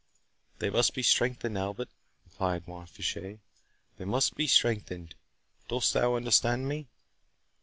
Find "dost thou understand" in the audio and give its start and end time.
5.67-6.67